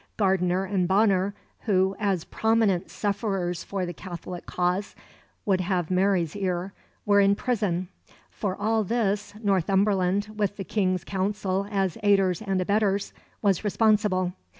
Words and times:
Gardiner 0.17 0.63
and 0.65 0.87
Bonner, 0.87 1.35
who, 1.65 1.95
as 1.99 2.23
prominent 2.23 2.89
sufferers 2.89 3.63
for 3.63 3.85
the 3.85 3.93
Catholic 3.93 4.47
cause, 4.47 4.95
would 5.45 5.61
have 5.61 5.91
Mary's 5.91 6.35
ear, 6.35 6.73
were 7.05 7.19
in 7.19 7.35
prison. 7.35 7.87
For 8.31 8.55
all 8.55 8.83
this 8.83 9.35
Northumberland, 9.43 10.31
with 10.35 10.57
the 10.57 10.63
King's 10.63 11.03
Council 11.03 11.67
as 11.69 11.99
aiders 12.01 12.41
and 12.41 12.59
abettors, 12.59 13.13
was 13.43 13.63
responsible. 13.63 14.33